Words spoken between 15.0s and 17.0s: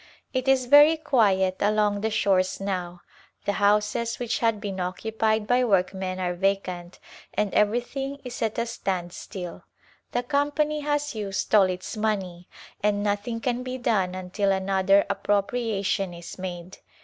appropriation is made.